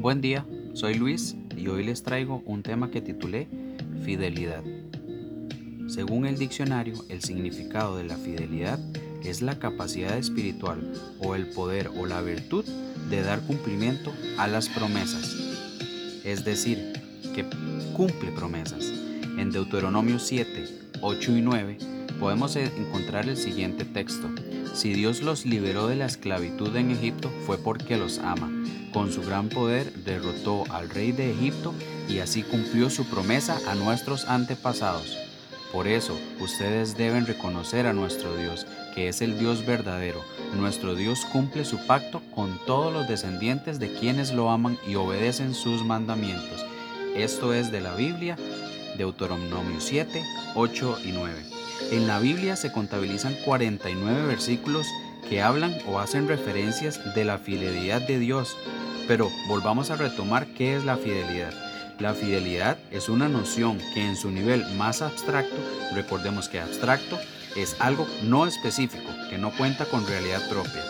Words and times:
Buen 0.00 0.22
día, 0.22 0.46
soy 0.72 0.94
Luis 0.94 1.36
y 1.54 1.68
hoy 1.68 1.84
les 1.84 2.02
traigo 2.02 2.42
un 2.46 2.62
tema 2.62 2.90
que 2.90 3.02
titulé 3.02 3.48
Fidelidad. 4.02 4.64
Según 5.88 6.24
el 6.24 6.38
diccionario, 6.38 6.94
el 7.10 7.22
significado 7.22 7.98
de 7.98 8.04
la 8.04 8.16
fidelidad 8.16 8.78
es 9.22 9.42
la 9.42 9.58
capacidad 9.58 10.16
espiritual 10.16 10.90
o 11.18 11.34
el 11.34 11.48
poder 11.48 11.90
o 11.98 12.06
la 12.06 12.22
virtud 12.22 12.64
de 13.10 13.20
dar 13.20 13.42
cumplimiento 13.42 14.10
a 14.38 14.48
las 14.48 14.70
promesas. 14.70 15.36
Es 16.24 16.46
decir, 16.46 16.94
que 17.34 17.44
cumple 17.92 18.32
promesas. 18.32 18.90
En 19.36 19.50
Deuteronomio 19.50 20.18
7, 20.18 20.66
8 21.02 21.36
y 21.36 21.42
9 21.42 21.78
podemos 22.20 22.54
encontrar 22.54 23.28
el 23.28 23.36
siguiente 23.38 23.86
texto. 23.86 24.28
Si 24.74 24.92
Dios 24.92 25.22
los 25.22 25.46
liberó 25.46 25.88
de 25.88 25.96
la 25.96 26.04
esclavitud 26.04 26.76
en 26.76 26.90
Egipto 26.90 27.30
fue 27.46 27.56
porque 27.56 27.96
los 27.96 28.18
ama. 28.18 28.52
Con 28.92 29.10
su 29.10 29.22
gran 29.22 29.48
poder 29.48 29.92
derrotó 30.04 30.64
al 30.70 30.90
rey 30.90 31.12
de 31.12 31.30
Egipto 31.32 31.74
y 32.08 32.18
así 32.18 32.42
cumplió 32.42 32.90
su 32.90 33.06
promesa 33.06 33.58
a 33.66 33.74
nuestros 33.74 34.26
antepasados. 34.26 35.16
Por 35.72 35.86
eso, 35.86 36.18
ustedes 36.40 36.96
deben 36.96 37.26
reconocer 37.26 37.86
a 37.86 37.92
nuestro 37.92 38.36
Dios, 38.36 38.66
que 38.94 39.08
es 39.08 39.22
el 39.22 39.38
Dios 39.38 39.64
verdadero. 39.64 40.20
Nuestro 40.54 40.96
Dios 40.96 41.24
cumple 41.32 41.64
su 41.64 41.78
pacto 41.86 42.20
con 42.34 42.58
todos 42.66 42.92
los 42.92 43.08
descendientes 43.08 43.78
de 43.78 43.92
quienes 43.92 44.32
lo 44.32 44.50
aman 44.50 44.78
y 44.86 44.96
obedecen 44.96 45.54
sus 45.54 45.84
mandamientos. 45.84 46.66
Esto 47.16 47.54
es 47.54 47.72
de 47.72 47.80
la 47.80 47.94
Biblia, 47.94 48.36
Deuteronomio 48.98 49.80
7, 49.80 50.22
8 50.56 50.98
y 51.04 51.12
9. 51.12 51.59
En 51.90 52.06
la 52.06 52.20
Biblia 52.20 52.56
se 52.56 52.70
contabilizan 52.70 53.34
49 53.44 54.26
versículos 54.26 54.86
que 55.28 55.42
hablan 55.42 55.76
o 55.86 55.98
hacen 55.98 56.28
referencias 56.28 57.00
de 57.14 57.24
la 57.24 57.38
fidelidad 57.38 58.00
de 58.00 58.18
Dios. 58.18 58.56
Pero 59.08 59.30
volvamos 59.48 59.90
a 59.90 59.96
retomar 59.96 60.46
qué 60.54 60.76
es 60.76 60.84
la 60.84 60.96
fidelidad. 60.96 61.52
La 61.98 62.14
fidelidad 62.14 62.78
es 62.90 63.08
una 63.08 63.28
noción 63.28 63.78
que 63.92 64.06
en 64.06 64.16
su 64.16 64.30
nivel 64.30 64.64
más 64.76 65.02
abstracto, 65.02 65.56
recordemos 65.94 66.48
que 66.48 66.60
abstracto 66.60 67.18
es 67.56 67.76
algo 67.80 68.06
no 68.22 68.46
específico, 68.46 69.10
que 69.28 69.38
no 69.38 69.50
cuenta 69.50 69.84
con 69.84 70.06
realidad 70.06 70.48
propia. 70.48 70.82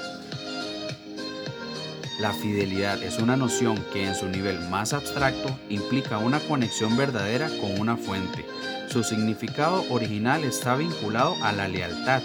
La 2.21 2.35
fidelidad 2.35 3.03
es 3.03 3.19
una 3.19 3.37
noción 3.37 3.83
que 3.95 4.07
en 4.07 4.15
su 4.15 4.29
nivel 4.29 4.61
más 4.69 4.93
abstracto 4.93 5.59
implica 5.71 6.19
una 6.19 6.39
conexión 6.39 6.97
verdadera 6.97 7.49
con 7.61 7.81
una 7.81 7.97
fuente. 7.97 8.45
Su 8.91 9.05
significado 9.05 9.85
original 9.89 10.43
está 10.43 10.75
vinculado 10.75 11.37
a 11.45 11.53
la 11.53 11.69
lealtad 11.69 12.23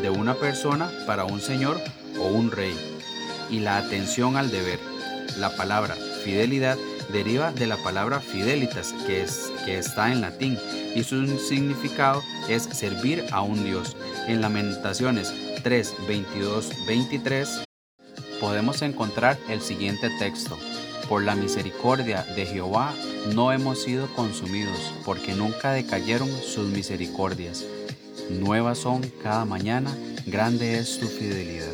de 0.00 0.10
una 0.10 0.34
persona 0.34 0.88
para 1.06 1.24
un 1.24 1.40
señor 1.40 1.80
o 2.20 2.28
un 2.28 2.52
rey 2.52 2.72
y 3.50 3.58
la 3.58 3.78
atención 3.78 4.36
al 4.36 4.52
deber. 4.52 4.78
La 5.38 5.50
palabra 5.56 5.96
fidelidad 6.22 6.78
deriva 7.12 7.50
de 7.50 7.66
la 7.66 7.76
palabra 7.78 8.20
fidelitas 8.20 8.94
que, 9.08 9.22
es, 9.22 9.52
que 9.64 9.76
está 9.78 10.12
en 10.12 10.20
latín 10.20 10.56
y 10.94 11.02
su 11.02 11.26
significado 11.36 12.22
es 12.48 12.62
servir 12.62 13.24
a 13.32 13.42
un 13.42 13.64
Dios. 13.64 13.96
En 14.28 14.40
Lamentaciones 14.40 15.34
3, 15.64 15.94
22, 16.06 16.70
23 16.86 17.64
podemos 18.40 18.82
encontrar 18.82 19.36
el 19.48 19.60
siguiente 19.60 20.10
texto. 20.20 20.56
Por 21.08 21.22
la 21.22 21.34
misericordia 21.34 22.22
de 22.36 22.46
Jehová 22.46 22.94
no 23.32 23.52
hemos 23.52 23.82
sido 23.82 24.06
consumidos, 24.14 24.92
porque 25.04 25.34
nunca 25.34 25.72
decayeron 25.72 26.28
sus 26.28 26.68
misericordias. 26.68 27.64
Nuevas 28.30 28.78
son 28.78 29.02
cada 29.22 29.44
mañana, 29.44 29.96
grande 30.26 30.78
es 30.78 30.98
tu 30.98 31.06
fidelidad. 31.06 31.72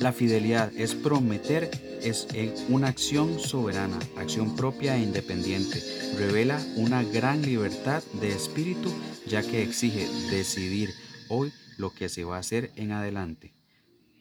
La 0.00 0.12
fidelidad 0.12 0.72
es 0.76 0.94
prometer, 0.94 1.70
es 2.02 2.26
una 2.68 2.88
acción 2.88 3.38
soberana, 3.38 3.98
acción 4.16 4.56
propia 4.56 4.96
e 4.96 5.02
independiente. 5.02 5.82
Revela 6.16 6.60
una 6.76 7.02
gran 7.02 7.42
libertad 7.42 8.02
de 8.20 8.28
espíritu, 8.28 8.92
ya 9.26 9.42
que 9.42 9.62
exige 9.62 10.08
decidir 10.30 10.90
hoy 11.28 11.52
lo 11.76 11.92
que 11.92 12.08
se 12.08 12.24
va 12.24 12.36
a 12.36 12.40
hacer 12.40 12.72
en 12.76 12.92
adelante 12.92 13.58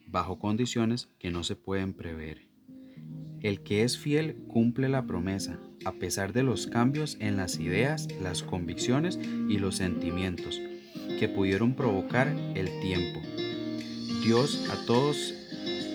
bajo 0.07 0.39
condiciones 0.39 1.09
que 1.19 1.29
no 1.29 1.44
se 1.44 1.56
pueden 1.56 1.94
prever. 1.94 2.47
El 3.42 3.62
que 3.62 3.84
es 3.84 3.98
fiel 3.98 4.36
cumple 4.48 4.90
la 4.90 5.06
promesa, 5.06 5.59
a 5.86 5.94
pesar 5.94 6.34
de 6.34 6.44
los 6.44 6.68
cambios 6.68 7.18
en 7.20 7.38
las 7.38 7.59
ideas, 7.59 8.08
las 8.22 8.42
convicciones 8.42 9.20
y 9.48 9.59
los 9.59 9.75
sentimientos 9.75 10.59
que 11.20 11.30
pudieron 11.30 11.75
provocar 11.75 12.28
el 12.56 12.80
tiempo. 12.81 13.22
Dios 14.24 14.68
a 14.72 14.86
todos 14.86 15.34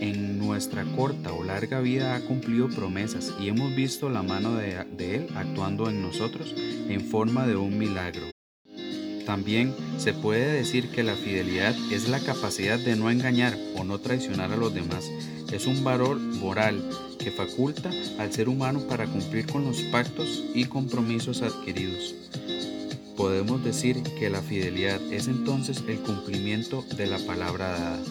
en 0.01 0.39
nuestra 0.39 0.85
corta 0.97 1.33
o 1.33 1.45
larga 1.45 1.81
vida 1.81 2.17
ha 2.17 2.21
cumplido 2.21 2.69
promesas 2.69 3.35
y 3.41 3.49
hemos 3.49 3.75
visto 3.75 4.09
la 4.09 4.23
mano 4.23 4.55
de, 4.57 4.85
de 4.97 5.17
Él 5.17 5.27
actuando 5.35 5.89
en 5.89 6.03
nosotros 6.03 6.55
en 6.57 7.01
forma 7.01 7.47
de 7.47 7.57
un 7.57 7.79
milagro. 7.79 8.33
También 9.27 9.75
se 9.99 10.13
puede 10.13 10.53
decir 10.53 10.89
que 10.89 11.03
la 11.03 11.15
fidelidad 11.15 11.75
es 11.93 12.09
la 12.09 12.19
capacidad 12.19 12.79
de 12.79 12.97
no 12.97 13.11
engañar 13.11 13.57
o 13.77 13.85
no 13.85 13.99
traicionar 13.99 14.53
a 14.53 14.57
los 14.57 14.75
demás. 14.75 15.11
Es 15.53 15.67
un 15.67 15.85
valor 15.85 16.19
moral 16.19 16.83
que 17.19 17.31
faculta 17.31 17.91
al 18.19 18.33
ser 18.33 18.49
humano 18.49 18.81
para 18.89 19.07
cumplir 19.07 19.47
con 19.47 19.65
los 19.65 19.81
pactos 19.83 20.45
y 20.55 20.65
compromisos 20.65 21.43
adquiridos. 21.43 22.15
Podemos 23.17 23.63
decir 23.63 24.03
que 24.19 24.31
la 24.31 24.41
fidelidad 24.41 25.01
es 25.13 25.29
entonces 25.29 25.85
el 25.87 25.99
cumplimiento 25.99 26.85
de 26.97 27.07
la 27.07 27.19
palabra 27.19 27.69
dada. 27.69 28.03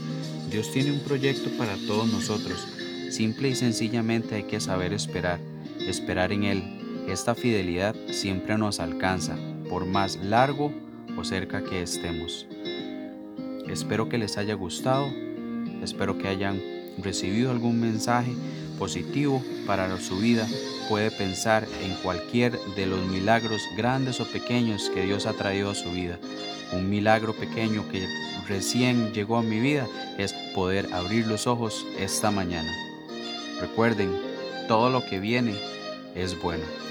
Dios 0.49 0.71
tiene 0.71 0.91
un 0.91 0.99
proyecto 0.99 1.49
para 1.57 1.75
todos 1.87 2.07
nosotros. 2.11 2.67
Simple 3.09 3.49
y 3.49 3.55
sencillamente 3.55 4.35
hay 4.35 4.43
que 4.43 4.61
saber 4.61 4.93
esperar, 4.93 5.39
esperar 5.79 6.31
en 6.31 6.43
Él. 6.43 6.63
Esta 7.09 7.35
fidelidad 7.35 7.95
siempre 8.11 8.57
nos 8.57 8.79
alcanza, 8.79 9.35
por 9.69 9.85
más 9.85 10.17
largo 10.17 10.71
o 11.17 11.23
cerca 11.23 11.63
que 11.63 11.81
estemos. 11.81 12.47
Espero 13.67 14.09
que 14.09 14.17
les 14.17 14.37
haya 14.37 14.53
gustado, 14.53 15.07
espero 15.81 16.17
que 16.17 16.27
hayan 16.27 16.61
recibido 16.97 17.51
algún 17.51 17.79
mensaje 17.79 18.33
positivo 18.77 19.43
para 19.65 19.97
su 19.99 20.17
vida. 20.17 20.47
Puede 20.89 21.11
pensar 21.11 21.67
en 21.83 21.93
cualquier 22.03 22.59
de 22.75 22.85
los 22.85 23.05
milagros 23.07 23.61
grandes 23.77 24.19
o 24.19 24.25
pequeños 24.25 24.89
que 24.93 25.05
Dios 25.05 25.25
ha 25.25 25.33
traído 25.33 25.69
a 25.69 25.75
su 25.75 25.91
vida. 25.91 26.19
Un 26.73 26.89
milagro 26.89 27.33
pequeño 27.33 27.87
que 27.91 28.07
recién 28.47 29.13
llegó 29.13 29.37
a 29.37 29.43
mi 29.43 29.59
vida 29.59 29.87
es 30.17 30.33
poder 30.53 30.93
abrir 30.93 31.27
los 31.27 31.47
ojos 31.47 31.85
esta 31.99 32.31
mañana. 32.31 32.71
Recuerden, 33.61 34.11
todo 34.67 34.89
lo 34.89 35.05
que 35.05 35.19
viene 35.19 35.55
es 36.15 36.41
bueno. 36.41 36.90